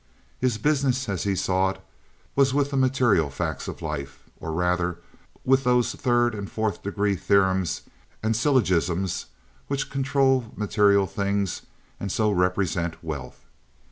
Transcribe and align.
His 0.39 0.57
business 0.57 1.07
as 1.07 1.25
he 1.25 1.35
saw 1.35 1.69
it 1.69 1.81
was 2.35 2.55
with 2.55 2.71
the 2.71 2.75
material 2.75 3.29
facts 3.29 3.67
of 3.67 3.83
life, 3.83 4.31
or, 4.39 4.51
rather, 4.51 4.97
with 5.45 5.63
those 5.63 5.93
third 5.93 6.33
and 6.33 6.49
fourth 6.49 6.81
degree 6.81 7.15
theorems 7.15 7.83
and 8.23 8.35
syllogisms 8.35 9.27
which 9.67 9.91
control 9.91 10.51
material 10.55 11.05
things 11.05 11.61
and 11.99 12.11
so 12.11 12.31
represent 12.31 13.03
wealth. 13.03 13.41